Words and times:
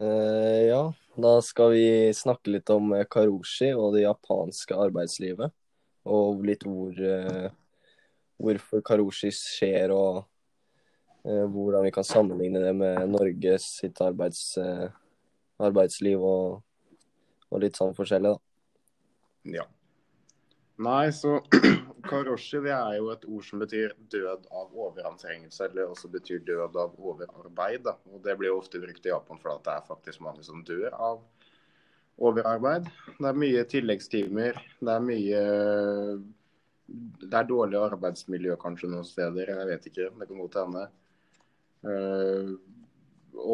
Eh, 0.00 0.66
ja, 0.68 0.92
da 1.16 1.42
skal 1.42 1.72
vi 1.74 2.14
snakke 2.14 2.52
litt 2.54 2.70
om 2.70 2.92
eh, 2.94 3.06
karoshi 3.10 3.72
og 3.74 3.96
det 3.96 4.04
japanske 4.04 4.76
arbeidslivet. 4.78 5.54
Og 6.08 6.44
litt 6.46 6.62
hvor 6.64 6.94
uh, 6.94 7.48
hvorfor 8.40 8.80
karoshi 8.86 9.28
skjer, 9.34 9.92
og 9.92 10.22
uh, 11.26 11.44
hvordan 11.50 11.84
vi 11.84 11.92
kan 11.92 12.06
sammenligne 12.06 12.62
det 12.62 12.70
med 12.78 13.10
Norges 13.10 13.66
sitt 13.82 14.00
arbeids, 14.00 14.54
arbeidsliv 15.60 16.22
og, 16.24 16.62
og 17.50 17.60
litt 17.60 17.76
sånn 17.76 17.92
forskjellig, 17.98 18.32
da. 18.32 19.58
Ja. 19.58 19.66
Nei, 20.78 21.10
så 21.12 21.40
karoshi 22.08 22.60
det 22.62 22.70
er 22.70 22.98
jo 23.00 23.08
et 23.10 23.24
ord 23.26 23.46
som 23.46 23.62
betyr 23.62 23.96
død 24.12 24.46
av 24.54 24.70
overanstrengelse, 24.70 25.66
eller 25.66 25.90
også 25.90 26.10
betyr 26.12 26.44
død 26.46 26.76
av 26.78 26.94
overarbeid. 26.94 27.82
Da. 27.88 27.96
Og 28.12 28.22
Det 28.22 28.36
blir 28.38 28.52
jo 28.52 28.60
ofte 28.60 28.78
brukt 28.82 29.06
i 29.06 29.10
Japan 29.10 29.40
for 29.42 29.58
det 29.64 29.74
er 29.74 29.88
faktisk 29.88 30.22
mange 30.22 30.46
som 30.46 30.62
dør 30.66 30.94
av 30.94 31.24
overarbeid. 32.18 32.86
Det 33.18 33.26
er 33.26 33.42
mye 33.42 33.64
tilleggstimer, 33.74 34.62
det 34.78 34.94
er 34.94 35.06
mye 35.06 35.42
Det 36.88 37.34
er 37.36 37.50
dårlig 37.50 37.76
arbeidsmiljø 37.82 38.54
kanskje 38.62 38.88
noen 38.88 39.04
steder, 39.04 39.50
jeg 39.50 39.68
vet 39.68 39.90
ikke. 39.90 40.06
Det 40.14 40.28
kan 40.30 40.38
godt 40.40 40.62
hende. 40.62 40.84
Eh, 41.84 42.54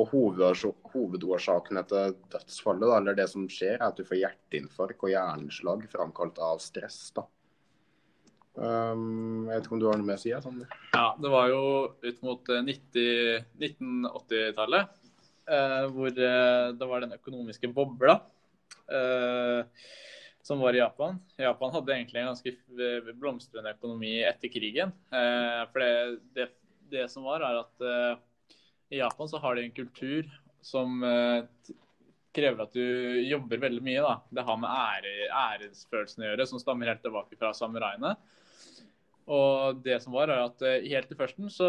og 0.04 0.10
hovedårsakene 0.12 0.92
hovedårsaken 0.94 1.80
til 1.90 2.16
dødsfallet, 2.32 2.86
da, 2.86 2.98
eller 3.00 3.16
det 3.18 3.28
som 3.32 3.46
skjer, 3.50 3.78
er 3.78 3.88
at 3.88 3.98
du 3.98 4.06
får 4.06 4.20
hjerteinfarkt 4.20 5.02
og 5.02 5.10
hjerneslag 5.12 5.86
framkalt 5.92 6.38
av 6.42 6.60
stress. 6.62 7.08
da. 7.16 7.26
Um, 8.54 9.48
jeg 9.48 9.56
vet 9.56 9.64
ikke 9.66 9.74
om 9.74 9.80
du 9.82 9.88
har 9.88 9.98
noe 9.98 10.06
med 10.06 10.20
å 10.20 10.22
si? 10.22 10.30
ja, 10.30 10.38
Sander? 10.44 10.70
Ja, 10.94 11.08
det 11.18 11.30
var 11.32 11.48
jo 11.50 11.64
ut 12.04 12.20
mot 12.22 12.50
eh, 12.54 12.62
90 12.62 13.48
1980-tallet 13.58 14.92
eh, 15.50 15.86
hvor 15.90 16.12
eh, 16.12 16.68
det 16.78 16.88
var 16.92 17.02
den 17.02 17.16
økonomiske 17.16 17.72
bobla 17.74 18.20
eh, 18.86 19.66
som 20.44 20.60
var 20.60 20.76
i 20.76 20.82
Japan. 20.82 21.18
Japan 21.40 21.72
hadde 21.74 21.96
egentlig 21.96 22.20
en 22.20 22.30
ganske 22.30 23.14
blomstrende 23.16 23.72
økonomi 23.74 24.18
etter 24.28 24.52
krigen. 24.52 24.92
Eh, 25.08 25.60
for 25.72 25.82
det, 25.82 26.20
det, 26.36 26.48
det 26.92 27.08
som 27.10 27.24
var, 27.26 27.42
er 27.42 27.62
at 27.62 27.84
eh, 27.88 28.22
i 28.90 29.00
Japan 29.00 29.28
så 29.28 29.40
har 29.42 29.56
de 29.56 29.64
en 29.64 29.76
kultur 29.76 30.28
som 30.64 31.02
eh, 31.04 31.72
krever 32.34 32.64
at 32.64 32.74
du 32.74 33.20
jobber 33.28 33.62
veldig 33.62 33.82
mye. 33.84 34.02
da. 34.02 34.14
Det 34.30 34.46
har 34.46 34.60
med 34.60 34.70
ære, 34.70 35.14
æresfølelsen 35.30 36.24
å 36.24 36.30
gjøre, 36.30 36.46
som 36.50 36.62
stammer 36.62 36.90
helt 36.92 37.04
tilbake 37.04 37.38
fra 37.40 37.52
samuraiene. 37.56 38.14
Og 39.24 39.78
det 39.80 40.02
som 40.04 40.12
var, 40.12 40.28
er 40.28 40.42
at 40.44 40.62
eh, 40.68 40.84
helt 40.92 41.12
i 41.12 41.16
førsten 41.16 41.48
så 41.52 41.68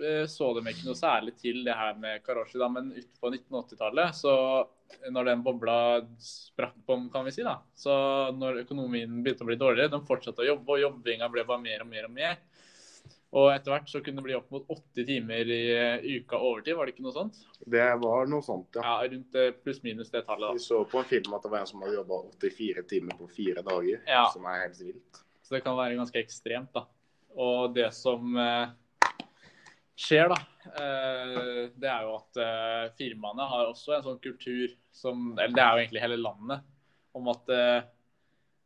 eh, 0.00 0.24
så 0.30 0.46
de 0.56 0.62
ikke 0.64 0.86
noe 0.86 0.96
særlig 0.96 1.34
til 1.36 1.60
det 1.66 1.74
her 1.76 1.98
med 2.00 2.22
karoshi, 2.24 2.56
da, 2.60 2.70
men 2.72 2.94
utpå 2.96 3.32
1980-tallet, 3.34 4.16
så 4.16 4.34
når 5.12 5.28
den 5.28 5.42
bobla 5.44 5.76
sprakk 6.24 6.78
på, 6.88 6.96
kan 7.12 7.26
vi 7.26 7.34
si, 7.36 7.44
da, 7.44 7.58
så 7.76 7.92
når 8.32 8.62
økonomien 8.64 9.20
begynte 9.20 9.44
å 9.44 9.50
bli 9.50 9.58
dårligere, 9.60 9.92
de 9.92 10.00
fortsatte 10.08 10.40
å 10.40 10.48
jobbe, 10.54 10.72
og 10.72 10.86
jobbinga 10.86 11.28
ble 11.32 11.44
bare 11.44 11.64
mer 11.66 11.84
og 11.84 11.92
mer 11.92 12.08
og 12.08 12.16
mer. 12.16 12.40
Og 13.30 13.46
etter 13.52 13.70
hvert 13.70 13.86
så 13.92 14.00
kunne 14.02 14.18
det 14.18 14.26
bli 14.26 14.34
opp 14.34 14.48
mot 14.50 14.64
80 14.74 15.04
timer 15.06 15.50
i 15.54 15.58
eh, 15.70 16.06
uka 16.18 16.38
overtid, 16.42 16.74
var 16.74 16.88
det 16.88 16.96
ikke 16.96 17.04
noe 17.04 17.14
sånt? 17.14 17.36
Det 17.62 17.84
var 18.02 18.26
noe 18.26 18.42
sånt, 18.42 18.74
ja. 18.74 18.82
Ja, 18.82 19.08
rundt 19.12 19.36
eh, 19.38 19.52
pluss-minus 19.62 20.10
det 20.10 20.24
tallet. 20.26 20.48
da. 20.48 20.56
Vi 20.58 20.64
så 20.64 20.80
på 20.90 20.98
en 20.98 21.06
film 21.12 21.36
at 21.38 21.44
det 21.46 21.52
var 21.52 21.62
en 21.62 21.70
som 21.70 21.84
hadde 21.84 21.94
jobba 22.00 22.18
84 22.42 22.82
timer 22.90 23.14
på 23.20 23.28
fire 23.30 23.62
dager, 23.62 24.02
Ja. 24.10 24.24
som 24.34 24.48
er 24.50 24.64
helt 24.64 24.80
vilt. 24.82 25.22
Så 25.46 25.54
det 25.54 25.62
kan 25.62 25.78
være 25.78 25.94
ganske 26.00 26.18
ekstremt, 26.18 26.72
da. 26.74 26.86
Og 27.38 27.70
det 27.76 27.92
som 27.94 28.34
eh, 28.42 28.74
skjer, 29.94 30.34
da, 30.34 30.40
eh, 30.74 31.70
det 31.78 31.86
er 31.92 32.08
jo 32.08 32.16
at 32.18 32.42
eh, 32.42 32.90
firmaene 32.98 33.46
har 33.52 33.70
også 33.70 33.94
en 33.94 34.06
sånn 34.08 34.20
kultur 34.26 34.74
som 34.90 35.36
Eller 35.38 35.54
det 35.54 35.62
er 35.62 35.70
jo 35.78 35.84
egentlig 35.84 36.02
hele 36.02 36.18
landet, 36.18 36.66
om 37.14 37.30
at 37.30 37.54
eh, 37.54 37.80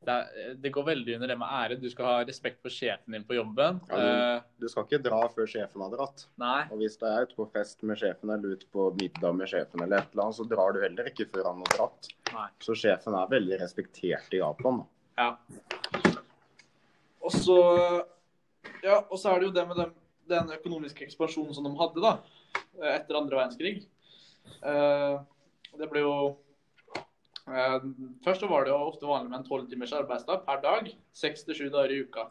det, 0.05 0.15
er, 0.15 0.55
det 0.61 0.71
går 0.75 0.85
veldig 0.87 1.15
under 1.17 1.31
det 1.33 1.37
med 1.41 1.49
ære. 1.49 1.77
Du 1.81 1.87
skal 1.91 2.05
ha 2.07 2.17
respekt 2.29 2.61
for 2.63 2.69
sjefen 2.73 3.13
din 3.17 3.25
på 3.25 3.35
jobben. 3.39 3.81
Ja, 3.89 3.97
du- 3.97 4.03
Eh, 4.37 4.41
Du 4.61 4.69
skal 4.69 4.85
ikke 4.85 5.03
dra 5.03 5.21
før 5.29 5.47
sjefen 5.49 5.81
har 5.83 5.91
dratt. 5.97 6.27
nei. 6.39 6.63
Og 6.71 6.79
hvis 6.79 6.97
det 7.01 7.09
er 7.09 7.23
ute 7.27 7.37
på 7.37 7.47
fest 7.53 7.83
med 7.83 7.97
sjefen 7.99 8.31
eller 8.35 8.55
ute 8.57 8.67
på 8.73 8.91
middag 9.01 9.35
med 9.37 9.49
sjefen, 9.49 9.83
eller 9.83 9.99
et 9.99 10.13
eller 10.13 10.25
annet, 10.25 10.37
så 10.37 10.49
drar 10.49 10.73
du 10.73 10.81
heller 10.81 11.05
ikke 11.11 11.27
før 11.31 11.45
han 11.51 11.63
har 11.65 11.77
dratt. 11.77 12.09
Nei. 12.33 12.49
Så 12.61 12.75
sjefen 12.77 13.15
er 13.15 13.27
veldig 13.29 13.61
respektert 13.61 14.33
i 14.33 14.39
Japan. 14.43 14.85
Ja. 15.19 15.37
Og 17.23 17.31
så 17.33 18.05
Ja, 18.83 18.99
og 19.11 19.17
så 19.19 19.31
er 19.35 19.41
det 19.41 19.47
jo 19.49 19.53
det 19.53 19.67
med 19.69 19.77
den, 19.77 19.93
den 20.29 20.51
økonomiske 20.59 21.05
ekspansjonen 21.07 21.55
som 21.55 21.65
de 21.65 21.71
hadde 21.79 22.01
da, 22.03 22.19
etter 22.83 23.17
andre 23.17 23.37
verdenskrig. 23.39 23.87
Uh, 24.63 25.21
det 25.79 25.89
ble 25.91 26.01
jo 26.05 26.37
Først 27.45 28.41
så 28.41 28.49
var 28.49 28.65
det 28.65 28.73
jo 28.73 28.81
ofte 28.89 29.09
vanlig 29.09 29.31
med 29.31 29.43
en 29.43 29.47
tolv 29.47 29.69
timers 29.69 29.93
arbeidsdag 29.93 30.47
per 30.47 30.63
dag. 30.65 30.89
Seks 31.13 31.45
til 31.45 31.59
sju 31.59 31.67
dager 31.69 31.93
i 31.93 32.01
uka. 32.07 32.29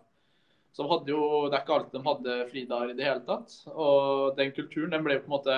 Så 0.73 0.87
jo, 1.05 1.49
Det 1.49 1.57
er 1.57 1.61
ikke 1.61 1.75
alltid 1.75 1.99
de 1.99 2.07
hadde 2.07 2.37
fridager 2.49 2.89
i 2.89 2.97
det 2.97 3.05
hele 3.05 3.21
tatt. 3.27 3.53
Og 3.69 4.35
den 4.37 4.51
kulturen 4.51 4.91
den 4.91 5.05
ble 5.05 5.19
på 5.21 5.29
en 5.29 5.35
måte 5.35 5.57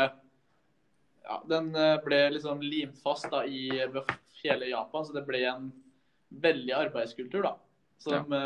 ja, 1.26 1.38
Den 1.48 1.72
eh, 1.76 1.96
ble 2.04 2.20
liksom 2.36 2.62
limt 2.62 3.00
fast 3.02 3.32
da 3.32 3.46
i 3.48 3.70
hele 4.44 4.68
Japan, 4.70 5.06
så 5.06 5.16
det 5.16 5.24
ble 5.26 5.42
en 5.48 5.72
veldig 6.30 6.74
arbeidskultur, 6.76 7.48
da. 7.48 7.56
Som 7.98 8.28
de 8.30 8.42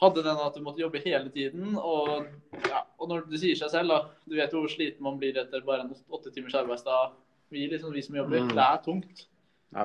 hadde 0.00 0.22
den 0.22 0.40
at 0.42 0.56
du 0.56 0.62
måtte 0.64 0.82
jobbe 0.82 1.02
hele 1.04 1.30
tiden. 1.34 1.76
Og, 1.76 2.28
ja, 2.70 2.82
og 2.98 3.10
når 3.10 3.26
du 3.28 3.36
sier 3.38 3.58
seg 3.58 3.72
selv, 3.74 3.92
da 3.92 3.98
Du 4.24 4.36
vet 4.38 4.52
jo 4.52 4.62
hvor 4.64 4.72
sliten 4.72 5.04
man 5.04 5.18
blir 5.20 5.38
etter 5.38 5.64
bare 5.66 5.86
en 5.86 5.92
åtte 5.92 6.32
timers 6.34 6.56
arbeidsdag. 6.58 7.16
Vi, 7.52 7.66
liksom, 7.70 7.92
vi 7.94 8.04
som 8.04 8.16
jobber. 8.18 8.44
Mm. 8.44 8.54
Det 8.54 8.64
er 8.64 8.82
tungt. 8.84 9.28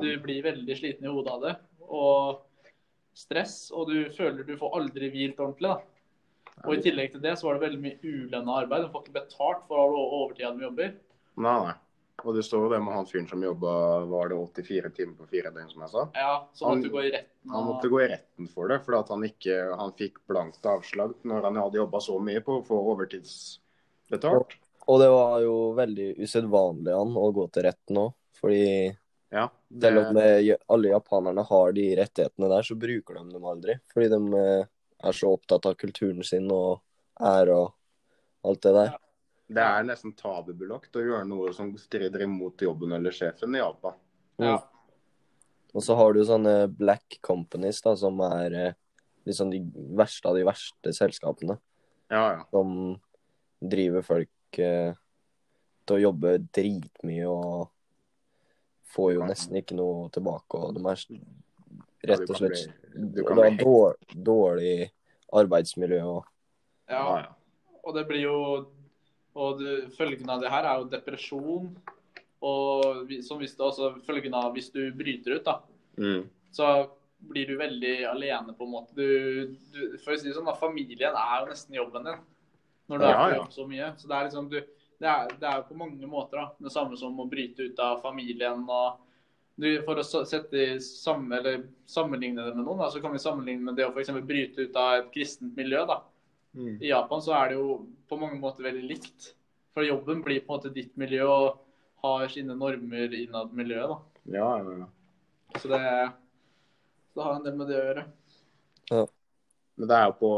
Du 0.02 0.10
blir 0.24 0.44
veldig 0.46 0.78
sliten 0.80 1.06
i 1.06 1.12
hodet 1.12 1.32
av 1.34 1.42
det. 1.42 1.56
Og 1.90 2.42
stress. 3.14 3.72
Og 3.76 3.90
du 3.92 3.98
føler 4.16 4.44
du 4.48 4.56
får 4.58 4.78
aldri 4.80 5.10
hvilt 5.14 5.40
ordentlig. 5.44 5.74
da. 5.74 5.82
Og 6.68 6.76
i 6.78 6.82
tillegg 6.86 7.12
til 7.12 7.22
det 7.24 7.34
så 7.40 7.48
var 7.48 7.58
det 7.58 7.66
veldig 7.68 7.82
mye 7.82 7.98
ulønna 8.04 8.60
arbeid. 8.64 8.86
Du 8.86 8.92
får 8.94 9.04
ikke 9.08 9.18
betalt 9.22 9.64
for 9.68 9.82
all 9.82 9.96
overtida 9.98 10.54
du 10.56 10.64
jobber. 10.68 10.94
Nei, 11.36 11.58
nei. 11.66 11.74
Og 12.24 12.36
det 12.38 12.44
står 12.46 12.62
jo 12.62 12.70
det 12.70 12.80
med 12.86 12.94
han 12.94 13.08
fyren 13.10 13.26
som 13.28 13.42
jobba 13.42 13.72
var 14.08 14.30
det 14.30 14.38
84 14.38 14.92
timer 14.96 15.16
på 15.18 15.26
fire 15.32 15.50
døgn, 15.52 15.70
som 15.72 15.82
jeg 15.82 15.90
sa. 15.90 16.04
Ja, 16.14 16.34
Sånn 16.54 16.70
Han- 16.84 16.92
gå 16.94 17.02
i 17.04 17.12
retten. 17.12 17.50
Han 17.52 17.66
måtte 17.66 17.90
gå 17.90 18.00
i 18.04 18.08
retten 18.08 18.48
for 18.48 18.68
det, 18.68 18.78
fordi 18.86 19.10
han 19.10 19.24
ikke 19.24 19.78
han 19.78 19.92
fikk 19.92 20.20
blankt 20.30 20.62
avslag 20.64 21.16
når 21.26 21.42
han 21.44 21.56
hadde 21.56 21.80
jobba 21.82 21.98
så 22.00 22.20
mye 22.22 22.40
på 22.40 22.62
å 22.62 22.66
få 22.66 22.78
overtidsbetalt. 22.94 24.54
Og 24.88 25.00
det 25.00 25.10
var 25.10 25.42
jo 25.42 25.74
veldig 25.74 26.08
usedvanlig 26.20 26.96
han 26.96 27.16
å 27.18 27.34
gå 27.34 27.48
til 27.52 27.64
retten 27.64 27.98
òg, 27.98 28.14
fordi 28.40 28.96
Ja, 29.34 29.48
det, 29.68 29.88
selv 29.88 29.98
om 29.98 30.18
eh, 30.18 30.56
alle 30.68 30.92
japanerne 30.92 31.42
har 31.50 31.72
de 31.74 31.88
rettighetene 31.98 32.50
der, 32.52 32.66
så 32.68 32.76
bruker 32.78 33.18
de 33.18 33.24
dem 33.34 33.48
aldri. 33.50 33.76
Fordi 33.94 34.10
de 34.12 34.20
eh, 34.38 34.68
er 35.10 35.18
så 35.18 35.32
opptatt 35.34 35.66
av 35.66 35.78
kulturen 35.80 36.22
sin 36.28 36.52
og 36.54 36.84
ære 37.18 37.56
og 37.64 37.72
alt 38.46 38.62
det 38.62 38.76
der. 38.78 38.94
det 39.58 39.66
er 39.66 39.88
nesten 39.88 40.14
tabubelagt 40.20 41.00
å 41.00 41.06
gjøre 41.08 41.26
noe 41.26 41.50
som 41.56 41.72
strider 41.82 42.28
imot 42.28 42.62
jobben 42.62 42.94
eller 42.94 43.16
sjefen 43.16 43.58
i 43.58 43.64
Japan. 43.64 43.98
Ja. 44.44 44.60
Og 45.74 45.82
så 45.82 45.98
har 45.98 46.14
du 46.14 46.22
sånne 46.30 46.56
black 46.70 47.18
companies 47.26 47.82
da, 47.82 47.96
som 47.98 48.22
er 48.30 48.76
liksom 49.26 49.50
de 49.50 49.64
verste 49.98 50.30
av 50.30 50.38
de 50.38 50.46
verste 50.46 50.94
selskapene. 50.94 51.58
Ja, 52.14 52.26
ja. 52.38 52.42
Som 52.54 53.00
driver 53.64 54.06
folk 54.06 54.62
eh, 54.62 54.94
til 55.88 55.98
å 55.98 56.04
jobbe 56.12 56.38
dritmye 56.54 57.30
og 57.34 57.72
får 58.94 59.14
jo 59.16 59.26
nesten 59.28 59.58
ikke 59.60 59.76
noe 59.78 60.10
tilbake. 60.14 60.60
Og 60.60 60.76
de 60.78 60.84
er 60.92 61.04
rett 62.14 62.30
og 62.30 62.38
slett 62.40 62.66
Du 62.94 63.22
Det 63.24 63.46
er 63.48 63.58
dårlig, 63.58 64.22
dårlig 64.28 64.76
arbeidsmiljø 65.34 66.02
og 66.06 66.26
ja. 66.92 67.26
Og 67.84 67.96
det 67.96 68.04
blir 68.10 68.22
jo 68.28 68.38
Og 69.36 69.62
følgene 69.98 70.36
av 70.36 70.42
det 70.44 70.52
her 70.54 70.66
er 70.70 70.82
jo 70.82 70.90
depresjon. 70.92 71.72
Og 72.44 73.08
som 73.26 73.40
hvis 73.40 73.56
det 73.58 73.64
også 73.66 73.94
følgende 74.06 74.38
av 74.38 74.54
hvis 74.54 74.68
du 74.74 74.92
bryter 74.94 75.40
ut, 75.40 75.46
da, 75.48 75.60
Mm. 75.98 76.24
så 76.52 76.90
blir 77.30 77.48
du 77.48 77.56
veldig 77.58 78.04
alene, 78.10 78.54
på 78.58 78.66
en 78.66 78.72
måte. 78.72 78.94
Du, 78.98 79.56
du, 79.72 79.98
for 80.04 80.14
å 80.14 80.18
si 80.20 80.28
det 80.28 80.34
sånn, 80.36 80.46
da, 80.50 80.56
familien 80.58 81.14
er 81.16 81.36
jo 81.44 81.50
nesten 81.52 81.76
jobben 81.78 82.04
din 82.04 82.18
når 82.90 82.98
du 83.00 83.06
Ja, 83.06 83.12
er 83.12 83.18
på 83.24 83.30
ja. 83.30 83.38
jobb 83.38 83.52
så 83.54 83.66
mye. 83.70 83.92
Så 83.98 84.08
det 84.10 84.16
er 84.18 84.26
liksom 84.28 84.50
du, 84.52 84.58
det 85.04 85.10
er, 85.12 85.34
det 85.40 85.48
er 85.50 85.60
jo 85.60 85.66
på 85.68 85.78
mange 85.78 86.08
måter 86.08 86.40
da, 86.40 86.46
det 86.64 86.72
samme 86.72 86.98
som 87.00 87.18
å 87.20 87.28
bryte 87.30 87.68
ut 87.68 87.82
av 87.84 88.00
familien. 88.04 88.64
og 88.64 89.02
For 89.84 90.00
å 90.00 90.06
sette 90.06 90.80
samme, 90.84 91.38
eller 91.42 91.68
sammenligne 91.90 92.46
det 92.46 92.56
med 92.56 92.64
noen, 92.64 92.80
da, 92.86 92.90
så 92.94 93.04
kan 93.04 93.14
vi 93.14 93.22
sammenligne 93.22 93.68
med 93.68 93.78
det 93.80 93.90
å 93.90 93.94
for 93.94 94.28
bryte 94.28 94.64
ut 94.64 94.80
av 94.80 95.02
et 95.02 95.12
kristent 95.14 95.58
miljø. 95.60 95.84
da. 95.90 96.02
Mm. 96.54 96.78
I 96.80 96.92
Japan 96.94 97.22
så 97.26 97.36
er 97.36 97.52
det 97.52 97.60
jo 97.60 97.78
på 98.10 98.20
mange 98.22 98.40
måter 98.40 98.70
veldig 98.70 98.88
likt. 98.88 99.34
For 99.74 99.86
jobben 99.86 100.22
blir 100.24 100.44
på 100.46 100.54
en 100.54 100.60
måte 100.60 100.74
ditt 100.74 100.96
miljø 101.02 101.28
og 101.28 101.62
har 102.04 102.28
sine 102.32 102.56
normer 102.56 103.16
innad 103.18 103.54
miljøet. 103.54 103.90
da. 103.90 104.22
Ja, 104.38 104.50
ja, 104.62 104.78
ja. 104.84 104.92
Så 105.60 105.70
det, 105.70 105.80
det 107.14 107.26
har 107.26 107.36
en 107.36 107.46
del 107.46 107.58
med 107.58 107.70
det 107.70 107.80
å 107.80 107.88
gjøre. 107.88 108.06
Men 109.76 109.90
det 109.90 109.98
er 109.98 110.12
jo 110.12 110.16
på 110.20 110.32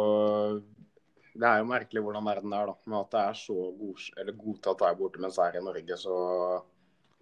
Det 1.36 1.44
er 1.50 1.60
jo 1.60 1.68
merkelig 1.68 2.02
hvordan 2.06 2.24
verden 2.30 2.54
er, 2.56 2.70
da. 2.72 2.76
Med 2.88 3.00
at 3.02 3.12
det 3.12 3.22
er 3.22 3.38
så 3.42 3.56
god, 3.76 4.04
eller 4.22 4.38
godtatt 4.40 4.80
der 4.86 4.96
borte, 5.00 5.20
mens 5.20 5.40
her 5.42 5.58
i 5.60 5.64
Norge 5.64 5.98
så 6.00 6.18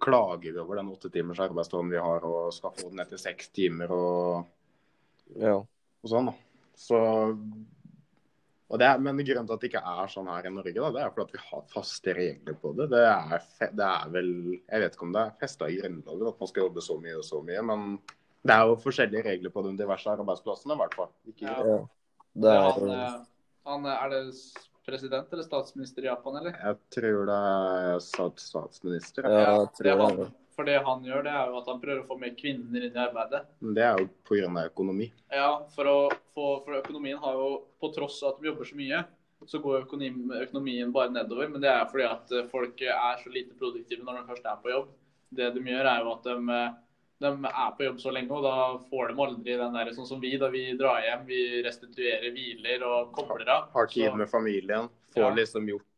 klager 0.04 0.52
vi 0.54 0.60
over 0.62 0.76
den 0.82 0.92
åtte 0.94 1.10
timers 1.10 1.40
arbeidsdagen 1.42 1.90
vi 1.90 1.98
har, 2.02 2.26
og 2.28 2.52
skal 2.54 2.74
få 2.78 2.90
den 2.92 3.00
ned 3.02 3.10
til 3.14 3.22
seks 3.22 3.50
timer 3.56 3.94
og, 3.96 4.46
Ja. 5.40 5.56
og 5.58 6.12
sånn. 6.12 6.28
da. 6.30 6.34
Så, 6.76 6.98
og 8.74 8.80
det 8.82 8.88
er, 8.90 8.98
men 9.02 9.18
grunnen 9.22 9.48
til 9.48 9.54
at 9.56 9.62
det 9.64 9.70
ikke 9.70 9.84
er 9.94 10.12
sånn 10.12 10.30
her 10.32 10.48
i 10.50 10.54
Norge, 10.54 10.74
da, 10.78 10.92
det 10.96 11.02
er 11.04 11.12
fordi 11.14 11.26
at 11.28 11.34
vi 11.36 11.42
har 11.50 11.66
faste 11.74 12.16
regler 12.18 12.58
på 12.62 12.72
det. 12.78 12.90
Det 12.94 13.02
er, 13.06 13.44
fe, 13.58 13.70
det 13.78 13.86
er 13.90 14.14
vel 14.14 14.32
Jeg 14.58 14.82
vet 14.86 14.96
ikke 14.98 15.08
om 15.08 15.14
det 15.16 15.22
er 15.26 15.36
festa 15.42 15.70
i 15.70 15.78
Grunnloven 15.82 16.32
at 16.34 16.40
man 16.42 16.50
skal 16.52 16.66
jobbe 16.68 16.82
så 16.86 16.98
mye 17.02 17.18
og 17.20 17.28
så 17.28 17.42
mye, 17.46 17.66
men 17.70 18.00
det 18.44 18.56
er 18.56 18.66
jo 18.68 18.80
forskjellige 18.84 19.24
regler 19.30 19.54
på 19.54 19.62
de 19.64 19.76
diverse 19.80 20.10
arbeidsplassene, 20.12 20.76
i 20.76 20.82
hvert 20.84 20.98
fall. 21.00 21.12
Ikke, 21.30 21.46
Ja. 21.48 21.68
ja. 21.74 21.84
Det 22.34 22.50
Ja, 22.50 22.70
er 22.74 23.26
han, 23.70 23.86
eh, 23.86 24.06
er 24.06 24.14
det 24.14 24.22
president 24.86 25.34
eller 25.34 25.44
statsminister 25.48 26.06
i 26.06 26.10
Japan, 26.12 26.38
eller? 26.42 26.56
Jeg 26.60 26.80
tror 26.96 27.26
det 27.30 27.42
er 27.50 28.00
statsminister. 28.04 29.28
Ja, 29.28 29.44
jeg 29.62 29.70
tror 29.78 29.90
det 29.90 29.98
han, 30.02 30.24
for 30.56 30.70
det 30.70 30.78
han 30.86 31.04
gjør, 31.08 31.24
det 31.26 31.34
er 31.34 31.50
jo 31.50 31.58
at 31.62 31.70
han 31.72 31.82
prøver 31.82 32.04
å 32.04 32.08
få 32.08 32.18
mer 32.22 32.36
kvinner 32.38 32.86
inn 32.86 32.94
i 32.94 33.02
arbeidet. 33.02 33.44
Det 33.64 33.86
er 33.88 34.02
jo 34.02 34.10
pga. 34.28 34.66
økonomi. 34.68 35.10
Ja, 35.34 35.50
for, 35.76 35.90
å 35.90 35.98
få, 36.36 36.48
for 36.66 36.80
økonomien 36.82 37.22
har 37.24 37.40
jo, 37.40 37.50
på 37.82 37.90
tross 37.96 38.22
av 38.24 38.34
at 38.34 38.42
de 38.42 38.52
jobber 38.52 38.70
så 38.70 38.78
mye, 38.78 39.04
så 39.50 39.60
går 39.60 39.84
økonomien, 39.84 40.36
økonomien 40.44 40.92
bare 40.96 41.12
nedover. 41.12 41.50
Men 41.52 41.64
det 41.64 41.72
er 41.72 41.88
fordi 41.92 42.06
at 42.08 42.32
eh, 42.32 42.48
folk 42.52 42.84
er 42.86 43.24
så 43.24 43.34
lite 43.34 43.58
produktive 43.60 44.06
når 44.06 44.22
de 44.22 44.28
først 44.30 44.48
er 44.48 44.62
på 44.64 44.72
jobb. 44.72 44.94
Det 45.34 45.50
de 45.56 45.66
gjør, 45.72 45.90
er 45.90 46.04
jo 46.04 46.14
at 46.14 46.30
de, 46.30 46.38
eh, 46.60 46.76
de 47.24 47.32
er 47.50 47.72
på 47.78 47.86
jobb 47.88 48.02
så 48.04 48.12
lenge, 48.14 48.32
og 48.36 48.44
da 48.46 48.56
får 48.92 49.10
de 49.14 49.24
aldri 49.26 49.56
den 49.64 49.74
der 49.80 49.92
sånn 49.96 50.08
som 50.10 50.20
vi, 50.22 50.36
da 50.42 50.50
vi 50.54 50.66
drar 50.80 51.02
hjem, 51.06 51.26
vi 51.30 51.40
restituerer, 51.66 52.30
hviler 52.36 52.84
og 52.88 53.12
kobler 53.16 53.50
av. 53.56 53.72
Har 53.74 53.88
tid 53.92 54.14
med 54.20 54.30
familien. 54.32 54.90
Får 55.16 55.30
Ja. 55.30 55.34
liksom 55.42 55.68
gjort 55.70 55.90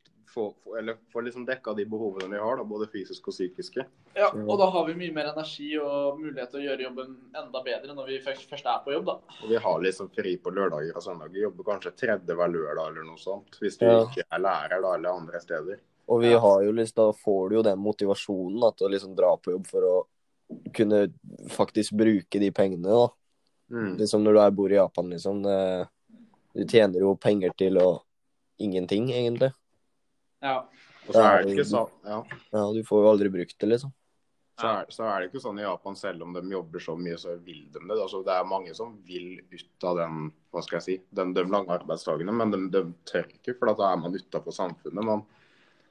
eller 0.77 0.97
får 1.13 1.23
liksom 1.23 1.45
dekka 1.47 1.73
de 1.77 1.85
behovene 1.87 2.27
vi 2.33 2.39
har, 2.43 2.57
da, 2.59 2.63
både 2.67 2.89
fysiske 2.91 3.29
og 3.31 3.35
psykiske. 3.37 3.85
Ja, 4.17 4.27
og 4.35 4.57
da 4.59 4.65
har 4.69 4.83
vi 4.89 4.93
mye 4.99 5.13
mer 5.15 5.29
energi 5.31 5.69
og 5.79 6.19
mulighet 6.19 6.51
til 6.51 6.59
å 6.59 6.65
gjøre 6.65 6.83
jobben 6.89 7.13
enda 7.39 7.61
bedre 7.63 7.95
når 7.95 8.09
vi 8.09 8.17
først, 8.19 8.49
først 8.49 8.65
er 8.67 8.81
på 8.83 8.91
jobb, 8.97 9.05
da. 9.05 9.15
Og 9.45 9.47
vi 9.53 9.55
har 9.63 9.79
liksom 9.85 10.09
fri 10.11 10.33
på 10.35 10.51
lørdager 10.51 10.91
og 10.99 11.03
søndager. 11.05 11.39
Jobber 11.45 11.63
kanskje 11.69 11.93
tredje 11.95 12.35
hver 12.35 12.51
lørdag 12.51 12.89
eller 12.91 13.07
noe 13.07 13.21
sånt. 13.21 13.55
Hvis 13.61 13.77
du 13.79 13.85
Ja. 13.85 14.01
ikke 14.03 14.25
er 14.29 14.39
lærer 14.43 14.81
da, 14.81 14.93
eller 14.97 15.09
andre 15.15 15.39
steder. 15.39 15.79
Og 16.09 16.19
vi 16.21 16.33
har 16.33 16.63
jo 16.67 16.71
liksom, 16.71 16.95
da 16.95 17.11
får 17.13 17.49
du 17.49 17.55
jo 17.55 17.63
den 17.63 17.79
motivasjonen 17.79 18.59
da, 18.59 18.71
til 18.71 18.87
å 18.87 18.91
liksom 18.91 19.15
dra 19.15 19.31
på 19.37 19.51
jobb 19.55 19.67
for 19.67 19.81
å 19.87 20.05
kunne 20.73 21.07
faktisk 21.49 21.95
bruke 21.97 22.39
de 22.39 22.51
pengene. 22.51 22.87
da. 22.89 23.09
Mm. 23.71 23.95
Liksom 23.97 24.23
når 24.23 24.33
du 24.33 24.41
er 24.41 24.55
bor 24.55 24.71
i 24.71 24.79
Japan, 24.79 25.09
liksom. 25.09 25.43
Det, 25.43 25.87
du 26.53 26.63
tjener 26.67 27.01
jo 27.01 27.15
penger 27.17 27.53
til 27.57 27.77
og 27.81 28.01
ingenting, 28.61 29.11
egentlig. 29.11 29.51
Ja. 30.43 30.63
Og 31.05 31.13
så 31.13 31.21
er 31.21 31.43
det 31.43 31.53
ikke 31.53 31.67
sånn 31.69 31.91
ja. 32.05 32.17
Ja, 32.49 32.63
Du 32.73 32.81
får 32.85 33.03
jo 33.03 33.09
aldri 33.11 33.29
brukt 33.29 33.55
det, 33.61 33.67
liksom. 33.69 33.91
så, 34.59 34.69
er, 34.71 34.87
så 34.89 35.05
er 35.05 35.19
det 35.21 35.29
ikke 35.29 35.41
sånn 35.43 35.59
i 35.61 35.65
Japan, 35.65 35.97
selv 35.99 36.25
om 36.25 36.33
de 36.33 36.41
jobber 36.53 36.81
så 36.81 36.95
mye, 36.97 37.17
så 37.21 37.35
vil 37.35 37.65
de 37.69 37.81
det. 37.81 37.97
Altså, 37.97 38.23
det 38.25 38.33
er 38.33 38.47
mange 38.49 38.73
som 38.77 38.95
vil 39.05 39.35
ut 39.51 39.87
av 39.89 39.99
den 40.01 40.29
hva 40.53 40.63
skal 40.65 40.79
jeg 40.79 40.85
si, 40.85 40.97
den, 41.17 41.33
de 41.35 41.43
lange 41.49 41.73
arbeidsdagene, 41.75 42.33
men 42.33 42.53
de, 42.53 42.61
de 42.73 42.83
tør 43.09 43.27
ikke, 43.27 43.57
for 43.59 43.73
da 43.73 43.91
er 43.91 44.01
man 44.01 44.15
utafor 44.15 44.55
samfunnet. 44.55 45.09
Man 45.11 45.25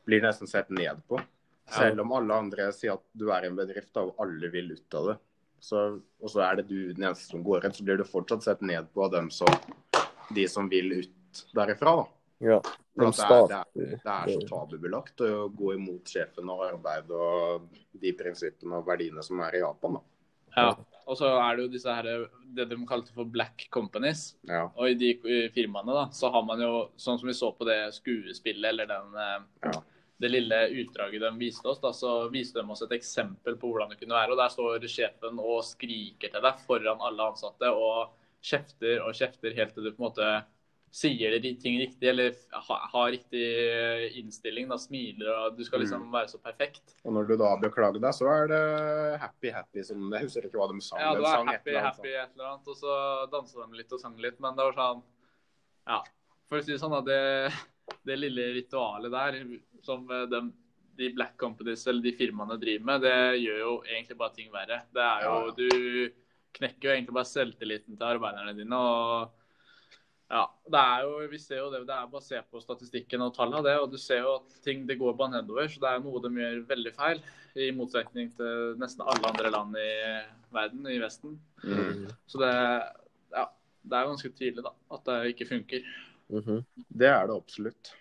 blir 0.09 0.25
nesten 0.25 0.51
sett 0.51 0.73
ned 0.73 1.03
på. 1.09 1.21
Selv 1.71 2.01
om 2.05 2.13
alle 2.13 2.37
andre 2.45 2.69
sier 2.77 2.99
at 2.99 3.05
du 3.17 3.31
er 3.33 3.47
en 3.49 3.57
bedrift 3.57 3.93
da, 3.97 4.05
og 4.05 4.21
alle 4.23 4.51
vil 4.53 4.75
ut 4.75 4.97
av 4.99 5.13
det. 5.13 5.17
Så, 5.65 5.81
og 6.21 6.29
så 6.31 6.43
er 6.45 6.61
det 6.61 6.67
du 6.69 6.93
den 6.93 7.07
eneste 7.07 7.33
som 7.33 7.45
går 7.45 7.65
inn, 7.65 7.73
så 7.73 7.87
blir 7.87 7.97
du 7.97 8.05
fortsatt 8.05 8.45
sett 8.45 8.65
ned 8.65 8.91
på 8.93 9.07
av 9.07 9.15
dem 9.15 9.31
som, 9.33 9.49
de 10.37 10.45
som 10.51 10.69
vil 10.69 10.93
ut 10.99 11.45
derifra. 11.57 11.95
da. 12.03 12.07
Ja. 12.45 12.59
De 12.95 13.07
det, 13.09 13.25
er, 13.25 13.47
det, 13.49 13.61
er, 13.61 14.01
det 14.05 14.15
er 14.15 14.33
så 14.35 14.49
tabubelagt 14.51 15.23
å 15.25 15.47
gå 15.51 15.73
imot 15.79 16.11
sjefen 16.13 16.51
og 16.53 16.67
arbeid 16.67 17.09
og 17.11 17.65
de 18.03 18.13
prinsippene 18.15 18.79
og 18.79 18.87
verdiene 18.87 19.25
som 19.25 19.41
er 19.47 19.57
i 19.57 19.63
Japan. 19.65 19.97
da. 19.97 20.05
ja. 20.59 20.75
Og 21.05 21.19
så 21.21 21.29
er 21.37 21.57
det 21.57 21.65
jo 21.67 21.73
disse 21.75 21.93
her, 21.93 22.07
det 22.57 22.65
de 22.71 22.77
kalte 22.89 23.13
for 23.13 23.29
black 23.29 23.67
companies. 23.75 24.31
Ja, 24.49 24.71
Og 24.73 24.95
i 24.95 24.95
de 24.97 25.11
firmaene 25.53 25.97
da, 25.97 26.05
så 26.17 26.31
har 26.33 26.45
man 26.49 26.63
jo, 26.65 26.87
sånn 26.97 27.19
som 27.21 27.29
vi 27.29 27.35
så 27.37 27.51
på 27.53 27.67
det 27.69 27.77
skuespillet, 27.99 28.71
eller 28.71 28.89
den, 28.89 29.11
eh, 29.21 29.43
Ja. 29.69 29.83
Det 30.23 30.31
lille 30.31 30.59
utdraget 30.81 31.23
de 31.25 31.31
viste 31.39 31.69
oss, 31.69 31.81
da, 31.83 31.91
så 31.93 32.29
viste 32.33 32.61
de 32.61 32.71
oss 32.71 32.85
et 32.87 32.95
eksempel 32.95 33.57
på 33.59 33.71
hvordan 33.71 33.91
det 33.93 33.99
kunne 34.01 34.17
være. 34.17 34.35
Og 34.35 34.41
der 34.41 34.53
står 34.53 34.87
sjefen 34.91 35.41
og 35.43 35.65
skriker 35.67 36.31
til 36.31 36.45
deg 36.45 36.61
foran 36.67 37.03
alle 37.03 37.31
ansatte 37.33 37.71
og 37.75 38.15
kjefter 38.45 39.01
og 39.03 39.17
kjefter 39.17 39.57
helt 39.57 39.75
til 39.75 39.89
du 39.89 39.95
på 39.95 40.03
en 40.03 40.09
måte 40.09 40.29
sier 40.95 41.35
de 41.43 41.51
ting 41.59 41.81
riktig, 41.81 42.07
eller 42.07 42.37
ha, 42.55 42.77
har 42.93 43.09
riktig 43.11 43.43
eh, 43.43 44.05
innstilling, 44.21 44.69
da, 44.71 44.77
smiler, 44.79 45.31
og 45.33 45.57
du 45.59 45.65
skal 45.67 45.83
liksom 45.83 46.05
være 46.13 46.31
så 46.31 46.39
perfekt. 46.39 46.95
Og 47.03 47.17
når 47.17 47.33
du 47.33 47.35
da 47.41 47.51
beklager 47.59 47.99
deg, 47.99 48.15
så 48.15 48.29
er 48.31 48.53
det 48.53 48.61
happy 49.25 49.51
happy 49.57 49.83
som 49.89 50.05
Jeg 50.15 50.29
husker 50.29 50.47
ikke 50.47 50.61
hva 50.61 50.69
de 50.71 50.85
sang. 50.87 51.03
Ja, 51.03 51.11
det 51.19 51.25
var 51.27 51.43
happy, 51.51 51.75
happy, 51.75 52.13
et 52.13 52.37
eller 52.37 52.53
annet, 52.53 52.71
og 52.71 52.79
så 52.79 52.99
dansa 53.33 53.67
de 53.67 53.81
litt 53.81 53.97
og 53.97 54.05
sang 54.05 54.15
litt, 54.23 54.39
men 54.45 54.55
det 54.55 54.69
var 54.69 54.79
sånn 54.79 55.03
Ja, 55.91 55.99
for 56.47 56.61
å 56.61 56.63
si 56.63 56.77
det 56.77 56.79
sånn, 56.85 56.95
da, 56.95 57.03
det, 57.11 57.51
det 58.05 58.19
lille 58.21 58.51
ritualet 58.59 59.13
der 59.15 59.39
som 59.85 60.05
eh, 60.11 60.27
de, 60.31 60.43
de 60.99 61.13
Black 61.17 61.39
Companies 61.41 61.87
eller 61.91 62.05
de 62.05 62.17
firmaene 62.17 62.59
driver 62.61 62.91
med, 62.91 63.07
det 63.07 63.45
gjør 63.45 63.63
jo 63.63 63.73
egentlig 63.89 64.19
bare 64.21 64.37
ting 64.37 64.53
verre. 64.53 64.83
Det 64.95 65.07
er 65.07 65.27
jo. 65.29 65.39
Du 65.57 66.21
knekker 66.55 66.89
jo 66.89 66.95
egentlig 66.95 67.17
bare 67.17 67.33
selvtilliten 67.33 67.97
til 67.97 68.07
arbeiderne 68.07 68.55
dine. 68.57 68.79
og 68.79 69.41
ja, 70.35 70.45
det 70.73 70.81
er 70.81 71.03
jo, 71.05 71.17
vi 71.31 71.39
ser 71.39 71.61
jo 71.61 71.67
det, 71.71 71.83
det 71.87 71.95
er 71.95 72.23
se 72.25 72.41
på 72.51 72.61
statistikken 72.63 73.23
og 73.23 73.35
tallene, 73.37 73.61
det, 73.67 73.75
og 73.79 73.91
du 73.93 73.99
ser 74.01 74.23
jo 74.25 74.39
at 74.39 74.55
ting 74.65 74.87
det 74.89 74.97
går 74.99 75.17
bare 75.19 75.37
nedover. 75.37 75.69
Så 75.69 75.83
det 75.83 75.91
er 75.91 76.01
noe 76.03 76.23
de 76.25 76.33
gjør 76.41 76.63
veldig 76.71 76.93
feil, 76.97 77.21
i 77.55 77.69
motsetning 77.77 78.33
til 78.35 78.75
nesten 78.81 79.05
alle 79.05 79.31
andre 79.31 79.53
land 79.55 79.77
i 79.79 79.91
verden, 80.55 80.89
i 80.91 80.99
Vesten. 81.03 81.37
Mm. 81.63 82.09
Så 82.27 82.41
det, 82.41 82.55
ja, 83.35 83.45
det 83.85 83.99
er 83.99 84.11
ganske 84.11 84.33
tydelig 84.35 84.65
da, 84.65 84.75
at 84.97 85.07
det 85.11 85.35
ikke 85.35 85.51
funker. 85.53 85.87
Mhm. 86.33 86.65
Det 86.89 87.09
er 87.11 87.27
det 87.29 87.37
absolutt. 87.37 87.93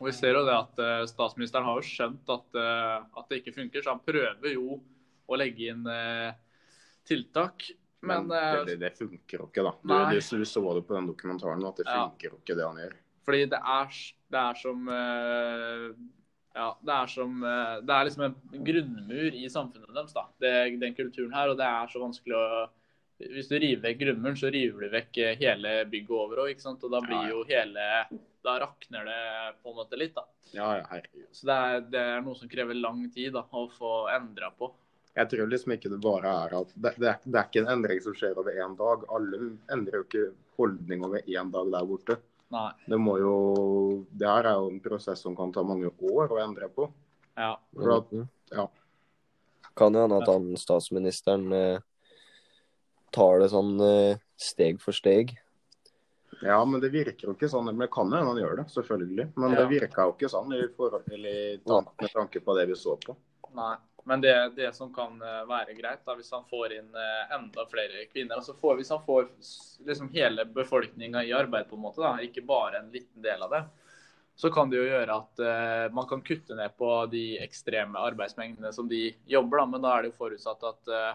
Og 0.00 0.08
vi 0.08 0.14
ser 0.16 0.36
jo 0.38 0.42
det 0.46 0.54
at 0.56 0.80
eh, 0.82 1.04
Statsministeren 1.10 1.66
har 1.68 1.78
jo 1.78 1.86
skjønt 1.86 2.30
at, 2.32 2.58
eh, 2.58 2.96
at 3.20 3.30
det 3.30 3.40
ikke 3.42 3.54
funker, 3.58 3.84
så 3.84 3.94
han 3.94 4.02
prøver 4.06 4.54
jo 4.54 4.78
å 5.28 5.38
legge 5.38 5.70
inn 5.72 5.86
eh, 5.90 6.34
tiltak. 7.08 7.68
Men 8.04 8.28
Men 8.28 8.66
det, 8.68 8.76
det, 8.82 8.92
funker 8.98 9.38
jo 9.40 9.46
ikke, 9.48 9.64
da. 9.64 9.72
Du, 9.80 9.94
du, 10.12 10.18
du 10.20 10.44
så 10.48 10.64
det 10.76 10.82
på 10.84 10.96
den 10.96 11.08
dokumentaren 11.08 11.64
at 11.64 11.78
det 11.80 11.86
Ja. 11.88 12.02
funker 12.04 12.34
jo 12.34 12.40
ikke, 12.42 12.56
det 12.58 12.66
han 12.66 12.82
gjør. 12.82 12.98
Fordi 13.24 13.46
det 13.48 13.60
er, 13.74 14.00
det 14.34 14.40
er 14.42 14.58
som 14.60 14.90
Ja, 16.54 16.66
det 16.84 16.92
er 16.94 17.06
som 17.08 17.40
Det 17.40 17.94
er 17.94 18.04
liksom 18.04 18.26
en 18.26 18.64
grunnmur 18.66 19.38
i 19.40 19.48
samfunnet 19.48 19.94
deres, 19.96 20.12
da. 20.12 20.26
Det, 20.38 20.52
den 20.82 20.94
kulturen 20.94 21.32
her. 21.32 21.48
Og 21.48 21.56
det 21.56 21.64
er 21.64 21.88
så 21.88 22.02
vanskelig 22.02 22.36
å 22.36 22.66
Hvis 23.22 23.48
du 23.48 23.56
river 23.56 23.82
vekk 23.84 24.00
grunnmuren, 24.00 24.36
så 24.38 24.50
river 24.50 24.86
du 24.86 24.94
vekk 24.94 25.18
eh, 25.22 25.34
hele 25.38 25.74
bygget 25.90 26.14
over 26.18 26.44
òg, 26.44 26.54
ikke 26.54 26.64
sant. 26.64 26.82
Og 26.84 26.94
da 26.94 27.00
blir 27.04 27.28
jo 27.30 27.42
hele 27.48 27.88
Da 28.44 28.58
rakner 28.60 29.06
det 29.08 29.20
på 29.62 29.70
en 29.70 29.76
måte 29.78 29.96
litt, 29.96 30.16
da. 30.16 30.26
Ja, 30.52 30.66
ja, 30.78 30.86
herregud. 30.90 31.28
Så 31.32 31.46
det 31.48 31.54
er, 31.54 31.84
det 31.94 32.02
er 32.14 32.24
noe 32.26 32.36
som 32.36 32.50
krever 32.50 32.76
lang 32.76 33.06
tid 33.14 33.32
da, 33.36 33.44
å 33.48 33.68
få 33.72 33.92
endra 34.12 34.50
på. 34.58 34.68
Jeg 35.14 35.30
tror 35.30 35.48
liksom 35.48 35.72
ikke 35.76 35.92
det 35.92 36.00
bare 36.02 36.30
er 36.42 36.54
at 36.58 36.70
det, 36.74 36.92
det, 36.98 37.08
er, 37.12 37.18
det 37.22 37.38
er 37.38 37.48
ikke 37.48 37.62
en 37.62 37.72
endring 37.76 38.00
som 38.02 38.16
skjer 38.18 38.38
over 38.42 38.58
én 38.58 38.74
dag. 38.78 39.06
Alle 39.14 39.40
endrer 39.72 40.00
jo 40.00 40.06
ikke 40.08 40.24
holdning 40.58 41.06
over 41.06 41.22
én 41.22 41.52
dag 41.54 41.70
der 41.72 41.88
borte. 41.88 42.18
Nei. 42.54 42.70
Det 42.90 42.98
må 43.00 43.16
jo 43.18 43.34
Det 44.10 44.28
her 44.28 44.50
er 44.50 44.58
jo 44.60 44.70
en 44.70 44.82
prosess 44.82 45.22
som 45.24 45.36
kan 45.38 45.54
ta 45.54 45.64
mange 45.66 45.90
år 46.10 46.34
å 46.34 46.40
endre 46.42 46.68
på. 46.74 46.90
Ja. 47.38 47.54
For 47.72 47.96
at, 47.96 48.12
ja. 48.52 48.66
Kan 49.74 49.96
jo 49.96 50.04
hende 50.04 50.20
at 50.20 50.30
han 50.30 50.52
statsministeren 50.58 51.48
eh, 51.54 51.86
tar 53.14 53.40
det 53.42 53.50
sånn 53.52 53.72
eh, 53.80 54.20
steg 54.40 54.82
for 54.82 54.96
steg. 54.96 55.36
ja, 56.42 56.58
men 56.66 56.82
det 56.82 56.90
virker 56.92 57.28
jo 57.28 57.34
ikke 57.36 57.48
sånn. 57.48 57.70
Men 57.70 57.78
det 57.86 57.90
kan 57.94 58.10
jo 58.10 58.18
hende 58.18 58.32
han 58.34 58.42
gjør 58.42 58.56
det, 58.60 58.68
selvfølgelig. 58.74 59.30
Men 59.38 59.54
Ja. 59.54 59.62
det 59.62 59.70
virka 59.70 60.08
jo 60.08 60.14
ikke 60.16 60.28
sånn 60.32 60.52
i 60.52 60.66
forhold, 60.76 61.06
til 61.06 61.26
i 61.26 61.38
med 61.64 62.10
tanke 62.12 62.42
på 62.44 62.56
det 62.58 62.66
vi 62.68 62.74
så 62.76 62.98
på. 63.00 63.16
Nei. 63.54 63.76
Men 64.06 64.20
det, 64.20 64.34
det 64.56 64.74
som 64.76 64.90
kan 64.92 65.14
eh, 65.22 65.44
være 65.48 65.72
greit, 65.78 66.02
da, 66.04 66.12
hvis 66.18 66.30
han 66.34 66.44
får 66.50 66.74
inn 66.76 66.90
eh, 66.92 67.30
enda 67.32 67.64
flere 67.70 68.04
kvinner 68.10 68.36
altså 68.36 68.52
får, 68.52 68.76
Hvis 68.76 68.90
han 68.92 69.00
får 69.06 69.30
liksom 69.86 70.10
hele 70.12 70.44
befolkninga 70.44 71.22
i 71.24 71.32
arbeid, 71.32 71.70
på 71.70 71.78
en 71.78 71.86
måte, 71.86 72.02
da, 72.04 72.18
ikke 72.20 72.44
bare 72.44 72.82
en 72.82 72.90
liten 72.92 73.24
del 73.24 73.46
av 73.46 73.54
det, 73.54 73.62
så 74.36 74.50
kan 74.50 74.68
det 74.70 74.80
jo 74.80 74.88
gjøre 74.90 75.14
at 75.14 75.40
uh, 75.46 75.94
man 75.94 76.08
kan 76.10 76.22
kutte 76.26 76.56
ned 76.58 76.72
på 76.76 76.88
de 77.06 77.36
ekstreme 77.38 78.00
arbeidsmengdene 78.02 78.72
som 78.74 78.88
de 78.90 79.14
jobber. 79.30 79.60
Da, 79.60 79.66
men 79.70 79.84
da 79.84 79.92
er 79.94 80.02
det 80.02 80.10
jo 80.10 80.16
forutsatt 80.24 80.64
at, 80.66 80.90
eh, 80.90 81.12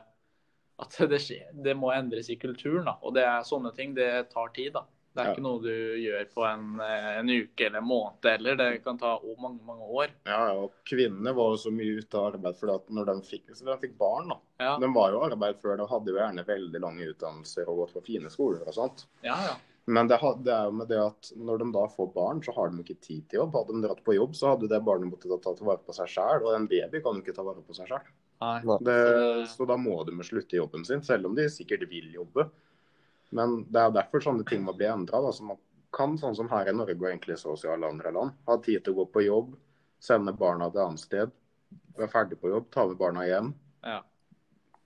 at 0.80 0.96
det, 1.12 1.20
skjer, 1.24 1.50
det 1.66 1.76
må 1.78 1.92
endres 1.96 2.30
i 2.32 2.38
kulturen. 2.40 2.86
Da, 2.88 2.98
og 3.04 3.14
det 3.18 3.26
er 3.28 3.44
sånne 3.48 3.74
ting. 3.76 3.94
Det 3.98 4.30
tar 4.32 4.50
tid. 4.56 4.74
da. 4.74 4.86
Det 5.10 5.24
er 5.24 5.28
Ja. 5.28 5.34
ikke 5.34 5.42
noe 5.42 5.60
du 5.60 5.72
gjør 6.00 6.28
på 6.32 6.44
en, 6.46 6.66
eh, 6.86 7.08
en 7.20 7.30
uke 7.34 7.66
eller 7.66 7.80
en 7.82 7.88
måned 7.90 8.24
heller. 8.30 8.56
Det 8.56 8.84
kan 8.84 8.98
ta 8.98 9.16
mange, 9.42 9.60
mange 9.66 9.82
år. 9.90 10.12
Ja, 10.30 10.38
ja, 10.52 10.54
og 10.62 10.72
Kvinnene 10.86 11.34
var 11.36 11.50
jo 11.56 11.58
så 11.58 11.72
mye 11.74 11.98
ute 11.98 12.14
av 12.16 12.28
arbeid 12.36 12.56
fordi 12.60 12.76
at 12.76 12.92
når 12.94 13.06
de 13.10 13.16
fikk, 13.28 13.50
så 13.58 13.66
de 13.66 13.76
fikk 13.88 13.98
barn. 13.98 14.30
da. 14.30 14.38
Ja, 14.62 14.78
De 14.80 14.88
var 14.94 15.12
jo 15.12 15.20
i 15.24 15.30
arbeid 15.32 15.58
før, 15.60 15.78
de 15.82 15.88
hadde 15.90 16.14
jo 16.14 16.20
gjerne 16.22 16.46
veldig 16.46 16.80
lange 16.86 17.10
utdannelser 17.10 17.68
og 17.68 17.82
gått 17.82 17.94
på 17.98 18.06
fine 18.06 18.30
skoler 18.30 18.62
og 18.68 18.74
sånt. 18.74 19.06
ja. 19.24 19.36
ja. 19.50 19.56
Men 19.90 20.06
det, 20.08 20.20
det 20.46 20.54
er 20.54 20.66
jo 20.70 20.72
med 20.78 20.88
det 20.88 21.00
at 21.02 21.32
når 21.36 21.58
de 21.64 21.72
da 21.74 21.88
får 21.90 22.14
barn, 22.14 22.42
så 22.46 22.54
har 22.54 22.70
de 22.70 22.78
ikke 22.84 23.02
tid 23.02 23.24
til 23.28 23.40
jobb. 23.40 23.56
Hadde 23.58 23.74
de 23.74 23.88
dratt 23.88 24.04
på 24.06 24.14
jobb, 24.14 24.36
så 24.38 24.52
hadde 24.54 24.70
det 24.70 24.84
barnet 24.86 25.10
måttet 25.10 25.34
ta 25.42 25.50
ta 25.58 25.66
vare 25.66 25.82
på 25.82 25.96
seg 25.98 26.06
sjøl. 26.14 26.44
Og 26.46 26.54
en 26.54 26.68
baby 26.70 27.02
kan 27.02 27.16
jo 27.18 27.24
ikke 27.24 27.34
ta 27.34 27.42
vare 27.42 27.64
på 27.66 27.74
seg 27.74 27.88
sjøl. 27.90 28.06
Nei. 28.40 28.60
Det, 28.80 29.48
så 29.52 29.66
da 29.68 29.76
må 29.78 29.98
de 30.08 30.16
slutte 30.24 30.56
i 30.56 30.62
jobben 30.62 30.86
sin, 30.88 31.02
selv 31.04 31.28
om 31.28 31.36
de 31.36 31.48
sikkert 31.52 31.84
vil 31.92 32.14
jobbe. 32.14 32.48
Men 33.36 33.64
det 33.70 33.82
er 33.82 33.98
derfor 33.98 34.24
sånne 34.24 34.46
ting 34.48 34.64
må 34.66 34.74
bli 34.78 34.88
endra. 34.90 35.22
Så 35.36 35.44
man 35.46 35.60
kan, 35.96 36.16
sånn 36.22 36.38
som 36.38 36.50
her 36.52 36.70
i 36.70 36.76
Norge 36.76 36.96
og 36.98 37.10
egentlig 37.10 37.40
så 37.42 37.54
å 37.54 37.60
i 37.66 37.72
alle 37.74 37.90
andre 37.92 38.14
land, 38.16 38.38
ha 38.48 38.58
tid 38.64 38.86
til 38.86 38.96
å 38.96 39.02
gå 39.02 39.10
på 39.14 39.26
jobb, 39.26 39.52
sende 40.00 40.34
barna 40.38 40.70
til 40.72 40.86
annet 40.86 41.04
sted, 41.04 41.36
være 41.98 42.12
ferdig 42.14 42.40
på 42.40 42.54
jobb, 42.54 42.70
ta 42.72 42.88
med 42.88 43.02
barna 43.02 43.28
hjem, 43.28 43.54
Ja. 43.84 44.04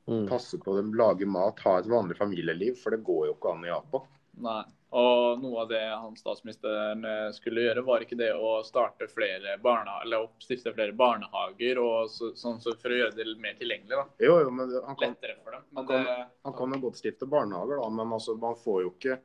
Mm. 0.03 0.25
passe 0.27 0.57
på 0.59 0.75
dem, 0.75 0.93
lage 0.99 1.25
mat, 1.25 1.59
ha 1.63 1.77
et 1.79 1.87
vanlig 1.87 2.17
familieliv. 2.17 2.75
For 2.81 2.91
det 2.91 3.05
går 3.07 3.27
jo 3.29 3.35
ikke 3.37 3.53
an 3.53 3.63
i 3.63 3.69
Japan. 3.69 4.09
Nei. 4.41 4.63
Og 4.93 5.39
noe 5.41 5.61
av 5.63 5.69
det 5.71 5.81
han 5.89 6.13
statsministeren 6.15 7.01
eh, 7.05 7.29
skulle 7.33 7.63
gjøre, 7.65 7.81
var 7.85 8.03
ikke 8.05 8.17
det 8.17 8.29
å 8.37 8.59
starte 8.65 9.07
flere 9.09 9.55
barna, 9.61 9.95
eller 10.03 10.27
oppstifte 10.27 10.73
flere 10.75 10.93
barnehager 10.93 11.79
og 11.81 12.11
så, 12.13 12.29
sånn 12.37 12.59
så 12.61 12.75
for 12.77 12.93
å 12.93 12.99
gjøre 12.99 13.15
det 13.17 13.25
mer 13.41 13.55
tilgjengelig. 13.57 13.89
da. 13.97 14.03
Jo, 14.21 14.35
jo, 14.43 14.51
men 14.53 14.69
han 14.85 14.95
kan, 14.99 15.15
Lettere 15.15 15.37
for 15.43 15.51
dem. 15.57 15.63
Men 15.71 15.77
Han 15.77 15.87
kan- 15.87 16.25
han 16.45 16.53
kan 16.53 16.73
jo 16.77 16.79
godt 16.89 16.97
stifte 17.01 17.25
barnehager, 17.29 17.81
da, 17.81 17.89
men 17.89 18.13
altså, 18.13 18.35
man 18.37 18.55
får 18.55 18.81
jo 18.83 18.91
ikke 18.93 19.19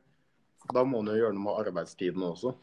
Da 0.73 0.83
må 0.83 0.97
han 0.99 1.07
jo 1.13 1.19
gjøre 1.21 1.33
noe 1.37 1.43
med 1.45 1.59
arbeidstiden 1.67 2.21
også. 2.25 2.55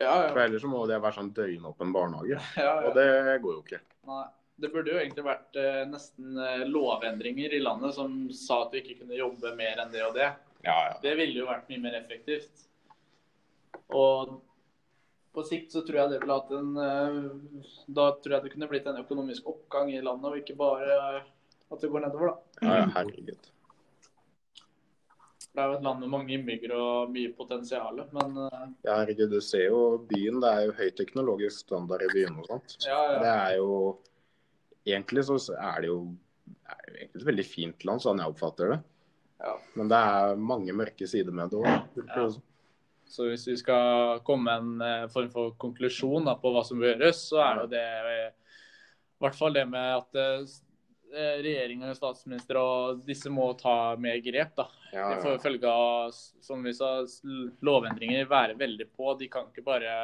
ja, 0.00 0.28
For 0.28 0.38
ellers 0.40 0.62
så 0.62 0.68
må 0.70 0.86
det 0.86 1.00
være 1.02 1.16
sånn 1.16 1.32
døgnåpen 1.34 1.92
barnehage. 1.92 2.38
ja, 2.56 2.74
Og 2.86 2.94
det 2.94 3.40
går 3.42 3.56
jo 3.56 3.62
ikke. 3.64 3.80
Nei. 4.06 4.26
Det 4.60 4.68
burde 4.72 4.92
jo 4.92 4.98
egentlig 5.00 5.24
vært 5.24 5.56
eh, 5.56 5.84
nesten 5.88 6.36
eh, 6.38 6.66
lovendringer 6.68 7.52
i 7.56 7.60
landet 7.64 7.94
som 7.96 8.28
sa 8.30 8.62
at 8.66 8.72
du 8.72 8.76
ikke 8.82 8.98
kunne 9.00 9.16
jobbe 9.16 9.54
mer 9.56 9.80
enn 9.80 9.90
det 9.92 10.02
og 10.04 10.12
det. 10.14 10.28
Ja, 10.64 10.76
ja. 10.90 10.96
Det 11.02 11.16
ville 11.16 11.40
jo 11.40 11.48
vært 11.48 11.68
mye 11.72 11.82
mer 11.82 11.96
effektivt. 12.00 12.66
Og 13.96 14.40
på 15.34 15.44
sikt 15.46 15.72
så 15.74 15.84
tror 15.86 16.02
jeg 16.02 16.12
det 16.12 16.18
ville 16.24 16.36
hatt 16.36 16.50
en 16.54 16.70
eh, 16.82 17.20
Da 17.86 18.10
tror 18.18 18.36
jeg 18.36 18.44
det 18.44 18.52
kunne 18.54 18.68
blitt 18.70 18.88
en 18.90 19.00
økonomisk 19.02 19.46
oppgang 19.50 19.92
i 19.94 20.02
landet, 20.02 20.26
og 20.32 20.42
ikke 20.42 20.58
bare 20.58 20.98
at 21.70 21.78
det 21.78 21.90
går 21.90 22.02
nedover, 22.02 22.32
da. 22.32 22.66
ja, 22.66 22.76
ja 22.80 22.86
herregud. 22.96 23.50
Det 25.50 25.58
er 25.58 25.66
jo 25.66 25.76
et 25.80 25.82
land 25.86 25.98
med 26.02 26.10
mange 26.12 26.34
innbyggere 26.34 26.76
og 26.78 27.10
mye 27.14 27.30
potensial, 27.34 28.02
men 28.14 28.36
eh, 28.46 28.66
Ja, 28.86 29.00
herregud, 29.00 29.32
du 29.34 29.40
ser 29.42 29.68
jo 29.68 29.82
byen. 30.10 30.38
Det 30.42 30.50
er 30.50 30.66
jo 30.66 30.76
høy 30.78 30.90
teknologisk 30.98 31.64
standard 31.66 32.04
i 32.06 32.10
byen 32.12 32.38
og 32.42 32.50
sånt. 32.50 32.76
ja, 32.86 33.00
ja. 33.14 33.18
Det 33.22 33.34
er 33.34 33.58
jo 33.62 33.74
Egentlig 34.90 35.22
så 35.28 35.34
er 35.60 35.82
det 35.82 35.90
jo, 35.90 35.98
det 36.56 36.72
er 36.72 36.78
jo 36.86 36.94
egentlig 36.94 37.20
et 37.20 37.26
veldig 37.28 37.44
fint 37.44 37.84
land, 37.84 38.00
sånn 38.00 38.22
jeg 38.22 38.32
oppfatter 38.32 38.72
det. 38.72 38.78
Ja. 39.40 39.56
Men 39.74 39.90
det 39.90 39.98
er 40.12 40.40
mange 40.52 40.76
mørke 40.76 41.08
sider 41.08 41.34
med 41.34 41.52
det 41.52 41.60
òg. 41.62 42.00
Ja. 42.06 42.28
Så 43.10 43.26
hvis 43.26 43.46
vi 43.48 43.56
skal 43.58 44.20
komme 44.26 44.46
med 44.46 44.60
en 44.62 44.82
eh, 44.86 45.06
form 45.10 45.30
for 45.32 45.54
konklusjon 45.58 46.28
da, 46.28 46.36
på 46.38 46.52
hva 46.54 46.62
som 46.66 46.78
bør 46.78 46.92
gjøres, 46.92 47.24
så 47.32 47.40
er 47.42 47.62
jo 47.64 47.70
det 47.72 47.86
eh, 47.86 48.26
i 48.30 49.24
hvert 49.24 49.38
fall 49.38 49.56
det 49.56 49.66
med 49.68 49.96
at 49.96 50.20
regjeringen 50.20 50.66
regjering 51.10 51.80
og 51.88 51.96
statsminister 51.98 52.58
og 52.60 53.00
disse 53.02 53.30
må 53.34 53.48
ta 53.58 53.96
mer 53.98 54.20
grep. 54.22 54.54
da. 54.56 54.68
Ja, 54.92 55.08
De 55.10 55.22
får 55.24 55.32
ja. 55.32 55.38
følge 55.42 55.72
av 55.74 56.12
som 56.14 56.62
vi 56.62 56.72
sa, 56.74 56.90
lovendringer 57.66 58.28
være 58.30 58.54
veldig 58.54 58.86
på. 58.94 59.14
De 59.18 59.28
kan 59.28 59.50
ikke 59.50 59.66
bare 59.66 59.96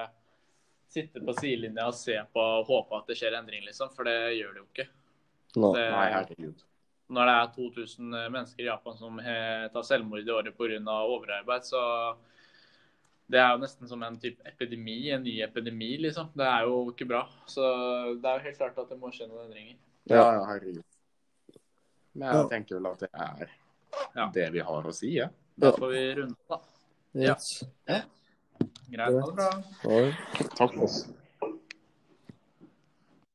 sitte 0.90 1.22
på 1.22 1.34
sidelinja 1.38 1.88
og 1.90 1.94
se 1.98 2.16
på 2.32 2.42
og 2.42 2.66
håpe 2.66 3.00
at 3.00 3.10
det 3.10 3.18
skjer 3.18 3.38
endring, 3.38 3.64
liksom. 3.66 3.92
For 3.94 4.06
det 4.08 4.36
gjør 4.38 4.54
det 4.54 4.62
jo 4.62 4.66
ikke. 4.66 4.88
Nei. 5.56 5.72
Det, 5.76 5.84
Nei, 5.94 6.06
herregud. 6.14 6.66
Når 7.08 7.28
det 7.28 7.34
er 7.36 7.52
2000 7.54 8.16
mennesker 8.34 8.64
i 8.64 8.66
Japan 8.70 8.96
som 8.98 9.18
tar 9.18 9.84
selvmord 9.86 10.26
i 10.26 10.32
året 10.34 10.56
pga. 10.56 10.78
overarbeid, 11.06 11.62
så 11.64 11.82
det 13.30 13.38
er 13.40 13.52
jo 13.52 13.58
nesten 13.62 13.88
som 13.90 14.02
en 14.06 14.18
type 14.22 14.42
epidemi, 14.46 15.10
en 15.10 15.22
ny 15.22 15.40
epidemi, 15.42 15.96
liksom. 15.98 16.28
Det 16.34 16.46
er 16.46 16.62
jo 16.66 16.90
ikke 16.92 17.08
bra. 17.10 17.24
Så 17.46 17.62
det 18.22 18.24
er 18.30 18.38
jo 18.38 18.44
helt 18.44 18.58
klart 18.58 18.78
at 18.78 18.88
det 18.90 18.98
må 19.00 19.10
skje 19.14 19.26
noen 19.28 19.46
endringer. 19.48 19.76
Ja, 20.06 20.22
ja, 20.36 20.44
herregud. 20.46 20.82
Men 22.14 22.28
jeg 22.32 22.50
tenker 22.52 22.78
vel 22.78 22.86
at 22.92 23.00
det 23.02 23.10
er 23.12 23.50
Ja. 24.14 24.30
det 24.34 24.52
vi 24.52 24.58
har 24.60 24.82
å 24.82 24.92
si, 24.94 25.10
ja. 25.18 25.28
Da 25.58 25.72
får 25.72 25.90
vi 25.92 26.04
runde, 26.20 26.36
da. 26.48 26.58
Yes. 27.14 27.64
Greit. 27.86 28.98
Ha 28.98 29.08
det 29.10 29.34
bra. 29.34 29.50
Takk 30.54 30.74
for 30.74 30.84
oss. 30.84 31.00